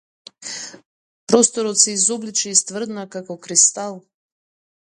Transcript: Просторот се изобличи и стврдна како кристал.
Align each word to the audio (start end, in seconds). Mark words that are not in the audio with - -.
Просторот 1.27 1.77
се 1.83 1.93
изобличи 1.97 2.49
и 2.53 2.57
стврдна 2.63 3.07
како 3.17 3.39
кристал. 3.47 3.99